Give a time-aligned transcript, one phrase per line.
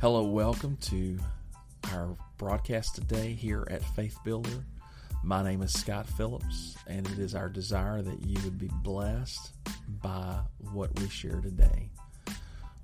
[0.00, 1.18] Hello, welcome to
[1.92, 4.64] our broadcast today here at Faith Builder.
[5.24, 9.50] My name is Scott Phillips, and it is our desire that you would be blessed
[10.00, 10.38] by
[10.70, 11.90] what we share today.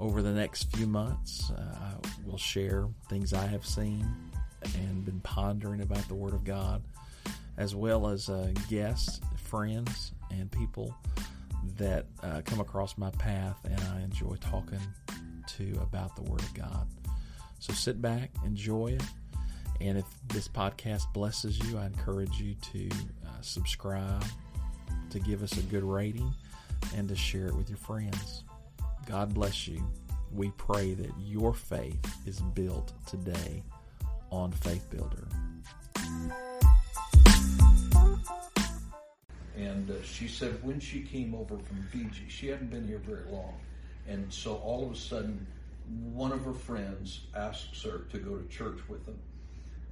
[0.01, 4.13] Over the next few months, uh, will share things I have seen
[4.77, 6.83] and been pondering about the Word of God,
[7.57, 10.93] as well as uh, guests, friends, and people
[11.77, 14.81] that uh, come across my path and I enjoy talking
[15.47, 16.89] to about the Word of God.
[17.65, 19.03] So sit back, enjoy it.
[19.81, 22.91] And if this podcast blesses you, I encourage you to
[23.27, 24.23] uh, subscribe,
[25.09, 26.31] to give us a good rating,
[26.95, 28.45] and to share it with your friends.
[29.07, 29.83] God bless you.
[30.31, 31.97] We pray that your faith
[32.27, 33.63] is built today
[34.31, 35.27] on Faith Builder.
[39.57, 43.25] And uh, she said when she came over from Fiji, she hadn't been here very
[43.33, 43.55] long.
[44.07, 45.47] And so all of a sudden,
[45.89, 49.19] one of her friends asks her to go to church with them.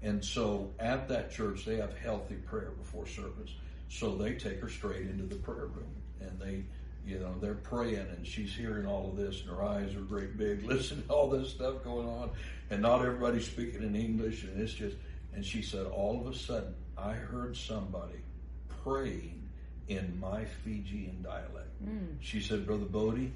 [0.02, 3.50] And so at that church, they have healthy prayer before service.
[3.88, 6.64] So they take her straight into the prayer room and they,
[7.06, 10.36] you know, they're praying and she's hearing all of this and her eyes are great
[10.36, 12.30] big, listening to all this stuff going on.
[12.70, 14.96] And not everybody's speaking in English and it's just,
[15.34, 18.18] and she said, all of a sudden, I heard somebody
[18.82, 19.48] praying
[19.88, 21.84] in my Fijian dialect.
[21.84, 22.16] Mm.
[22.20, 23.32] She said, Brother Bodie,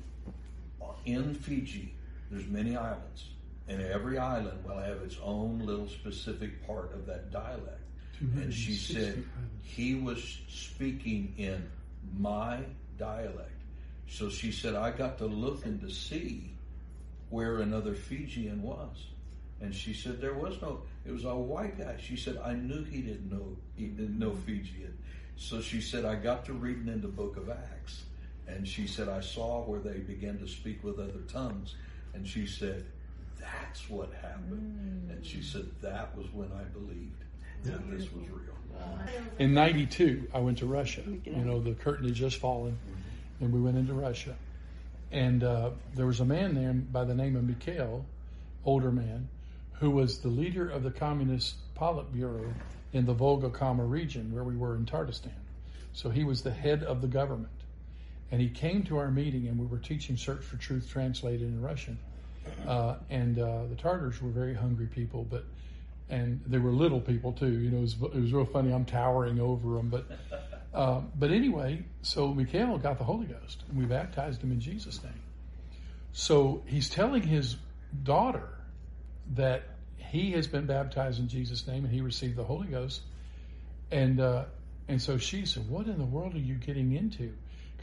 [1.06, 1.94] in Fiji,
[2.30, 3.28] there's many islands,
[3.68, 7.80] and every island will have its own little specific part of that dialect.
[8.20, 9.24] And she said
[9.62, 11.68] he was speaking in
[12.18, 12.60] my
[12.98, 13.50] dialect.
[14.08, 16.52] So she said I got to look and to see
[17.28, 19.06] where another Fijian was.
[19.60, 21.96] And she said there was no it was a white guy.
[22.00, 24.96] She said I knew he didn't know he didn't know Fijian.
[25.36, 28.04] So she said I got to reading in the book of Acts
[28.48, 31.74] and she said I saw where they began to speak with other tongues
[32.16, 32.84] and she said,
[33.38, 35.06] That's what happened.
[35.08, 35.16] Mm.
[35.16, 37.22] And she said, That was when I believed
[37.64, 38.56] that this was real.
[39.38, 41.02] In 92, I went to Russia.
[41.24, 42.78] You know, the curtain had just fallen,
[43.40, 44.34] and we went into Russia.
[45.12, 48.04] And uh, there was a man there by the name of Mikhail,
[48.64, 49.28] older man,
[49.74, 52.52] who was the leader of the Communist Politburo
[52.92, 55.30] in the Volga Kama region where we were in Tatarstan.
[55.92, 57.52] So he was the head of the government.
[58.30, 61.60] And he came to our meeting, and we were teaching Search for Truth translated in
[61.60, 61.98] Russian.
[62.66, 65.44] Uh, and uh, the Tartars were very hungry people, but
[66.08, 67.50] and they were little people too.
[67.50, 68.72] You know, it was, it was real funny.
[68.72, 70.06] I'm towering over them, but
[70.74, 75.02] uh, but anyway, so Mikhail got the Holy Ghost, and we baptized him in Jesus'
[75.02, 75.20] name.
[76.12, 77.56] So he's telling his
[78.02, 78.48] daughter
[79.34, 79.64] that
[79.96, 83.02] he has been baptized in Jesus' name and he received the Holy Ghost,
[83.90, 84.44] and uh,
[84.88, 87.32] and so she said, "What in the world are you getting into?"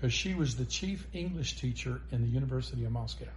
[0.03, 3.31] Because she was the chief English teacher in the University of Moscow.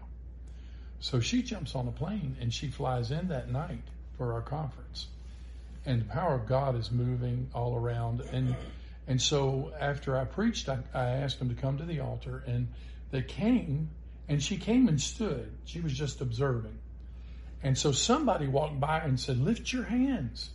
[0.99, 3.85] So she jumps on a plane and she flies in that night
[4.19, 5.07] for our conference.
[5.85, 8.21] And the power of God is moving all around.
[8.33, 8.57] And
[9.07, 12.67] and so after I preached, I, I asked them to come to the altar, and
[13.13, 13.89] they came,
[14.29, 15.49] and she came and stood.
[15.67, 16.77] She was just observing.
[17.63, 20.51] And so somebody walked by and said, Lift your hands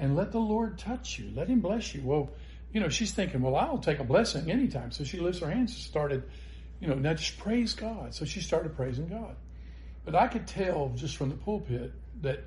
[0.00, 1.30] and let the Lord touch you.
[1.32, 2.02] Let him bless you.
[2.02, 2.30] Well,
[2.74, 4.90] you know, she's thinking, well, I'll take a blessing anytime.
[4.90, 6.24] So she lifts her hands and started,
[6.80, 8.14] you know, now just praise God.
[8.14, 9.36] So she started praising God.
[10.04, 11.92] But I could tell just from the pulpit
[12.22, 12.40] that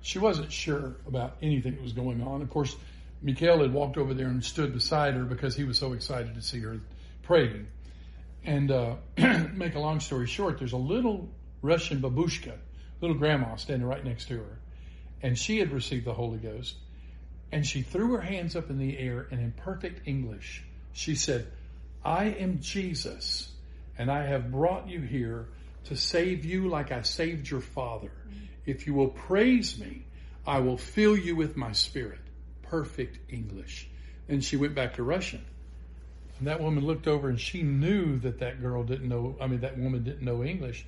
[0.00, 2.40] she wasn't sure about anything that was going on.
[2.40, 2.74] Of course,
[3.20, 6.40] Mikhail had walked over there and stood beside her because he was so excited to
[6.40, 6.80] see her
[7.22, 7.66] praying.
[8.42, 8.94] And uh,
[9.52, 11.28] make a long story short, there's a little
[11.60, 12.54] Russian babushka,
[13.02, 14.58] little grandma standing right next to her.
[15.22, 16.74] And she had received the Holy Ghost.
[17.54, 21.46] And she threw her hands up in the air and in perfect English, she said,
[22.04, 23.48] I am Jesus,
[23.96, 25.46] and I have brought you here
[25.84, 28.10] to save you like I saved your father.
[28.66, 30.02] If you will praise me,
[30.44, 32.18] I will fill you with my spirit.
[32.62, 33.88] Perfect English.
[34.28, 35.44] And she went back to Russian.
[36.40, 39.60] And that woman looked over and she knew that that girl didn't know, I mean,
[39.60, 40.84] that woman didn't know English.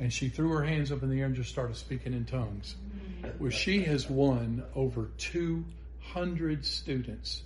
[0.00, 2.74] And she threw her hands up in the air and just started speaking in tongues.
[3.22, 3.40] Mm-hmm.
[3.40, 5.64] Well, she has won over two
[6.12, 7.42] hundred students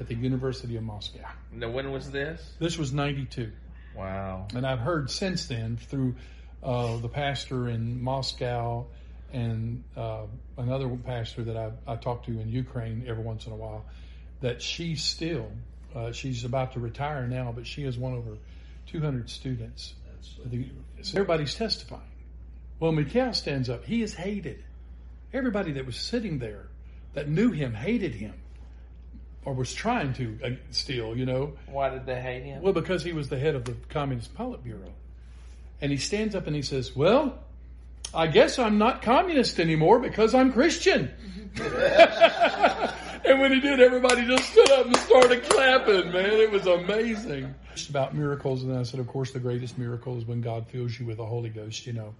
[0.00, 1.20] at the University of Moscow.
[1.52, 2.42] Now, when was this?
[2.58, 3.52] This was 92.
[3.96, 4.48] Wow.
[4.54, 6.14] And I've heard since then through
[6.62, 8.86] uh, the pastor in Moscow
[9.32, 10.26] and uh,
[10.58, 13.84] another pastor that I, I talk to in Ukraine every once in a while
[14.40, 15.50] that she still,
[15.94, 18.36] uh, she's about to retire now, but she has won over
[18.88, 19.94] 200 students.
[20.44, 20.66] The,
[21.02, 22.02] so everybody's testifying.
[22.80, 23.84] Well, Mikhail stands up.
[23.84, 24.62] He is hated.
[25.32, 26.66] Everybody that was sitting there
[27.14, 28.34] that knew him hated him
[29.44, 31.52] or was trying to uh, steal, you know.
[31.66, 32.62] Why did they hate him?
[32.62, 34.90] Well, because he was the head of the Communist Politburo.
[35.80, 37.38] And he stands up and he says, Well,
[38.14, 41.10] I guess I'm not communist anymore because I'm Christian.
[41.60, 46.30] and when he did, everybody just stood up and started clapping, man.
[46.30, 47.54] It was amazing.
[47.74, 48.62] Just about miracles.
[48.62, 51.26] And I said, of course, the greatest miracle is when God fills you with the
[51.26, 52.14] Holy Ghost, you know.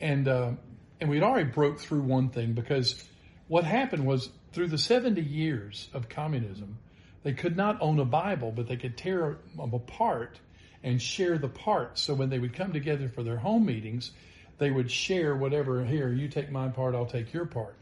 [0.00, 0.52] And, uh,
[1.00, 3.04] and we'd already broke through one thing because
[3.48, 6.78] what happened was through the 70 years of communism,
[7.22, 10.38] they could not own a Bible, but they could tear them apart
[10.82, 12.02] and share the parts.
[12.02, 14.12] So when they would come together for their home meetings,
[14.58, 15.84] they would share whatever.
[15.84, 17.76] Here, you take my part, I'll take your part.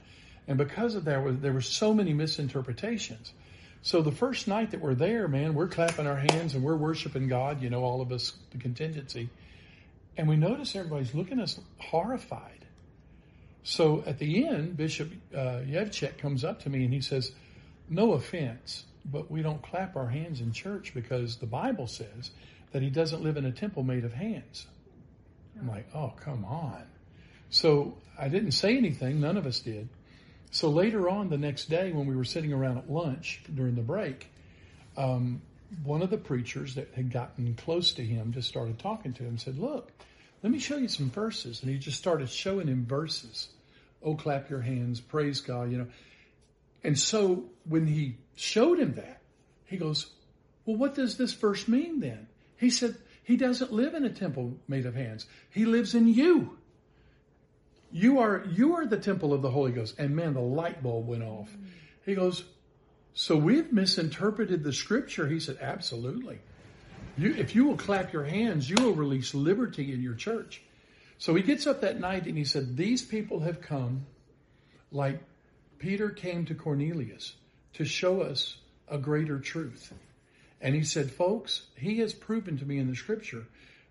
[0.46, 3.32] And because of that, there were so many misinterpretations.
[3.82, 7.28] So the first night that we're there, man, we're clapping our hands and we're worshiping
[7.28, 7.62] God.
[7.62, 9.28] You know, all of us, the contingency,
[10.16, 12.63] and we notice everybody's looking at us horrified.
[13.64, 17.32] So at the end, Bishop uh, Yevchek comes up to me and he says,
[17.88, 22.31] "No offense, but we don't clap our hands in church because the Bible says
[22.72, 24.66] that He doesn't live in a temple made of hands."
[25.58, 26.84] I'm like, "Oh, come on."
[27.49, 29.20] So I didn't say anything.
[29.20, 29.88] None of us did.
[30.50, 33.82] So later on the next day, when we were sitting around at lunch during the
[33.82, 34.28] break,
[34.96, 35.40] um,
[35.82, 39.31] one of the preachers that had gotten close to him just started talking to him
[39.31, 39.90] and said, Look,
[40.43, 41.62] let me show you some verses.
[41.62, 43.49] And he just started showing him verses.
[44.04, 45.86] Oh, clap your hands, praise God, you know.
[46.82, 49.22] And so when he showed him that,
[49.64, 50.06] he goes,
[50.66, 52.28] Well, what does this verse mean then?
[52.58, 56.58] He said, He doesn't live in a temple made of hands, He lives in you.
[57.90, 59.94] You are you are the temple of the Holy Ghost.
[59.98, 61.48] And man, the light bulb went off.
[62.04, 62.44] He goes,
[63.14, 65.28] So we've misinterpreted the scripture.
[65.28, 66.40] He said, Absolutely.
[67.16, 70.60] You, if you will clap your hands, you will release liberty in your church.
[71.19, 74.06] So he gets up that night and he said, These people have come
[74.90, 75.20] like
[75.78, 77.34] Peter came to Cornelius
[77.75, 78.58] to show us
[78.88, 79.93] a greater truth.
[80.61, 83.46] And he said, Folks, he has proven to me in the scripture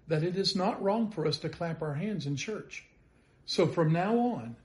[0.07, 2.85] that it is not wrong for us to clap our hands in church.
[3.45, 4.55] So from now on,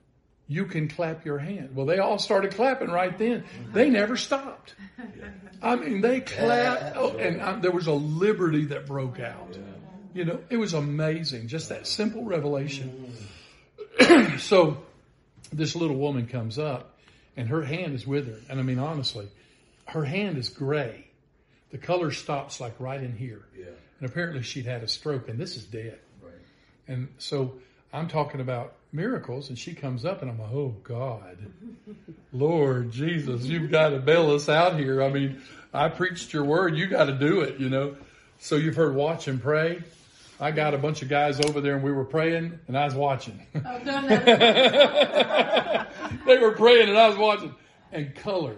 [0.47, 1.77] you can clap your hand.
[1.77, 3.45] Well, they all started clapping right then.
[3.73, 4.75] They never stopped.
[5.63, 9.59] I mean, they clapped, oh, and I, there was a liberty that broke out.
[10.19, 11.47] You know, it was amazing.
[11.47, 13.15] Just that simple revelation.
[14.01, 14.41] Mm.
[14.41, 14.79] so
[15.53, 16.99] this little woman comes up,
[17.37, 18.43] and her hand is withered.
[18.51, 19.29] And I mean, honestly,
[19.85, 21.07] her hand is gray.
[21.71, 23.43] The color stops like right in here.
[23.57, 23.67] Yeah.
[24.01, 26.01] And apparently she'd had a stroke, and this is dead.
[26.21, 26.33] Right.
[26.89, 27.55] And so
[27.93, 31.39] I'm talking about miracles, and she comes up, and I'm like, oh God,
[32.33, 35.01] Lord Jesus, you've got to bail us out here.
[35.01, 35.43] I mean,
[35.73, 37.95] I preached your word, you got to do it, you know.
[38.41, 39.85] So you've heard watch and pray.
[40.41, 42.95] I got a bunch of guys over there, and we were praying, and I was
[42.95, 43.45] watching.
[43.55, 45.89] I've done that.
[46.27, 47.55] they were praying, and I was watching,
[47.93, 48.57] and color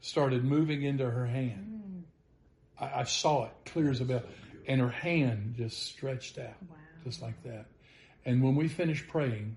[0.00, 2.04] started moving into her hand.
[2.80, 4.22] I, I saw it clear as a bell,
[4.66, 6.76] and her hand just stretched out, Wow.
[7.04, 7.66] just like that.
[8.24, 9.56] And when we finished praying,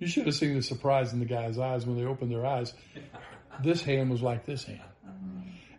[0.00, 2.72] you should have seen the surprise in the guy's eyes when they opened their eyes.
[3.62, 4.80] This hand was like this hand.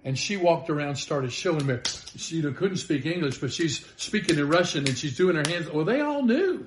[0.06, 1.80] And she walked around, started showing me.
[2.16, 5.44] She you know, couldn't speak English, but she's speaking in Russian and she's doing her
[5.48, 5.70] hands.
[5.70, 6.66] Well, they all knew.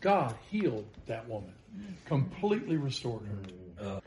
[0.00, 1.52] God healed that woman,
[2.06, 4.00] completely restored her.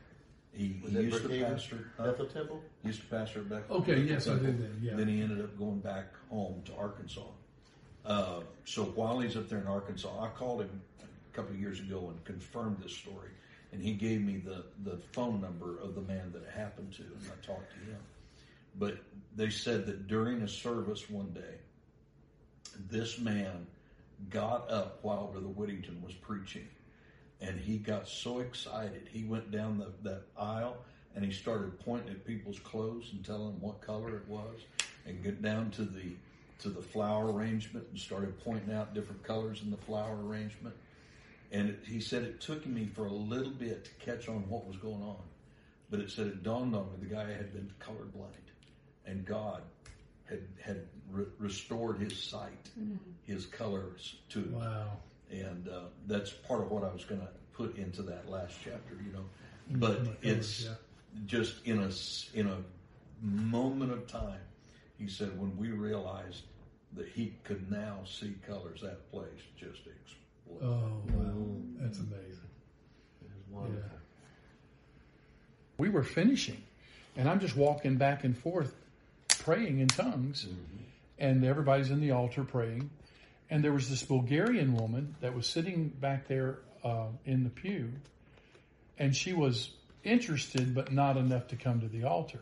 [0.55, 1.91] He, Was he used to pastor.
[1.99, 2.61] uh, Bethel Temple?
[2.83, 3.77] used to pastor at Bethel.
[3.77, 4.95] Okay, yes, I did that, yeah.
[4.95, 7.21] Then he ended up going back home to Arkansas.
[8.05, 11.79] Uh, so while he's up there in Arkansas, I called him a couple of years
[11.79, 13.31] ago and confirmed this story,
[13.73, 17.01] and he gave me the the phone number of the man that it happened to,
[17.03, 17.97] and I talked to him.
[18.77, 18.97] But
[19.35, 21.59] they said that during a service one day,
[22.89, 23.67] this man
[24.29, 26.67] got up while Brother Whittington was preaching,
[27.41, 29.09] and he got so excited.
[29.11, 30.77] He went down the, that aisle
[31.15, 34.59] and he started pointing at people's clothes and telling them what color it was,
[35.05, 36.11] and get down to the
[36.59, 40.73] to the flower arrangement and started pointing out different colors in the flower arrangement.
[41.51, 44.65] And it, he said it took me for a little bit to catch on what
[44.65, 45.21] was going on,
[45.89, 48.31] but it said it dawned on me the guy had been colorblind,
[49.05, 49.61] and God
[50.25, 50.81] had had
[51.11, 52.69] re- restored his sight,
[53.23, 54.97] his colors to him Wow.
[55.31, 58.95] and uh, that's part of what I was going to put into that last chapter,
[59.05, 59.25] you know.
[59.79, 60.15] But Mhm.
[60.21, 60.75] it's Yeah.
[61.25, 62.57] just in a s- in a
[63.21, 64.41] moment of time,
[64.97, 66.43] he said when we realized
[66.93, 70.63] that he could now see colors, that place just exploded.
[70.67, 71.61] Oh, wow.
[71.79, 72.49] That's amazing.
[73.21, 73.89] It was wonderful.
[73.91, 73.97] Yeah.
[75.77, 76.61] We were finishing,
[77.17, 78.73] and I'm just walking back and forth
[79.45, 80.47] praying in tongues,
[81.19, 82.89] and everybody's in the altar praying.
[83.49, 87.91] And there was this Bulgarian woman that was sitting back there uh, in the pew,
[88.97, 89.69] and she was
[90.03, 92.41] interested, but not enough to come to the altar.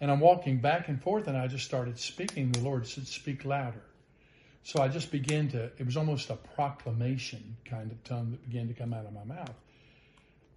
[0.00, 2.50] And I'm walking back and forth, and I just started speaking.
[2.50, 3.82] The Lord said, Speak louder.
[4.64, 8.66] So I just began to, it was almost a proclamation kind of tongue that began
[8.68, 9.54] to come out of my mouth.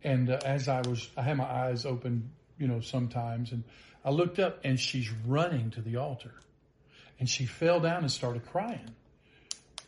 [0.03, 3.63] And uh, as I was, I had my eyes open, you know, sometimes, and
[4.03, 6.33] I looked up and she's running to the altar.
[7.19, 8.91] And she fell down and started crying.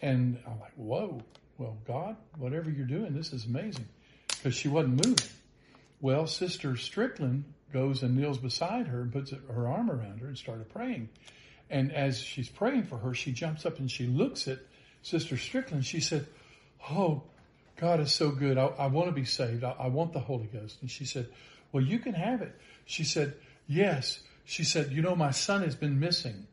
[0.02, 1.22] And I'm like, whoa,
[1.58, 3.88] well, God, whatever you're doing, this is amazing.
[4.28, 5.28] Because she wasn't moving.
[6.02, 10.38] Well, Sister Strickland goes and kneels beside her and puts her arm around her and
[10.38, 11.10] started praying.
[11.70, 14.60] And as she's praying for her, she jumps up and she looks at
[15.04, 15.86] Sister Strickland.
[15.86, 16.26] She said,
[16.90, 17.24] Oh,
[17.76, 18.58] God is so good.
[18.58, 19.64] I, I want to be saved.
[19.64, 20.78] I, I want the Holy Ghost.
[20.82, 21.28] And she said,
[21.72, 22.56] Well, you can have it.
[22.86, 23.34] She said,
[23.68, 24.20] Yes.
[24.46, 26.48] She said, You know, my son has been missing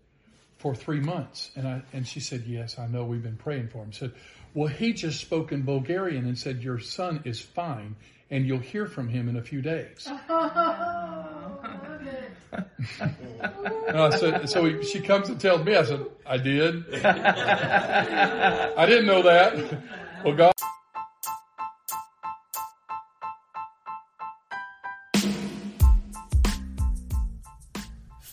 [0.59, 1.51] for three months.
[1.57, 3.93] And I and she said, Yes, I know we've been praying for him.
[3.93, 4.13] Said,
[4.55, 7.97] Well, he just spoke in Bulgarian and said, Your son is fine
[8.31, 10.09] and you'll hear from him in a few days.
[13.89, 16.85] uh, so so he, she comes and tells me, I said, I did.
[17.05, 19.83] I didn't know that.
[20.25, 20.56] Well, God.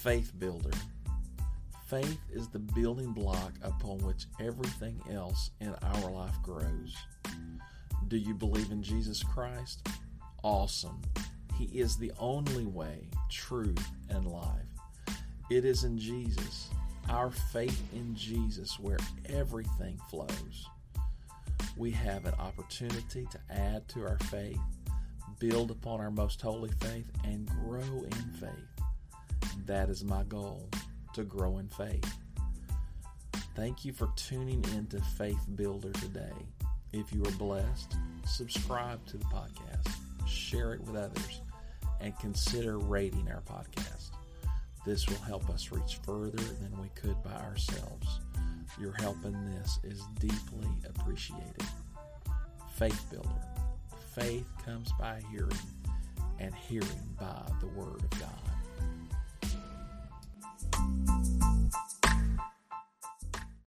[0.04, 0.72] Faith builder.
[1.88, 6.94] Faith is the building block upon which everything else in our life grows.
[8.10, 9.88] Do you believe in Jesus Christ?
[10.44, 11.02] Awesome.
[11.58, 14.68] He is the only way, truth, and life.
[15.50, 16.68] It is in Jesus,
[17.08, 20.68] our faith in Jesus, where everything flows.
[21.78, 24.60] We have an opportunity to add to our faith,
[25.40, 28.73] build upon our most holy faith, and grow in faith.
[29.66, 30.70] That is my goal
[31.14, 32.18] to grow in faith.
[33.56, 36.34] Thank you for tuning into Faith Builder today.
[36.92, 37.96] If you are blessed,
[38.26, 39.94] subscribe to the podcast,
[40.28, 41.42] share it with others,
[42.02, 44.10] and consider rating our podcast.
[44.86, 48.20] This will help us reach further than we could by ourselves.
[48.80, 51.64] Your help in this is deeply appreciated.
[52.76, 53.30] Faith Builder.
[54.14, 55.50] Faith comes by hearing,
[56.40, 58.43] and hearing by the Word of God.